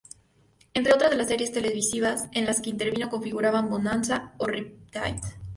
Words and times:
Entre 0.73 0.95
otras 0.95 1.11
de 1.11 1.15
las 1.17 1.27
series 1.27 1.51
televisivas 1.51 2.27
en 2.31 2.45
las 2.47 2.59
que 2.59 2.71
intervino 2.71 3.11
figuran 3.21 3.69
"Bonanza" 3.69 4.33
o 4.39 4.47
"Riptide". 4.47 5.21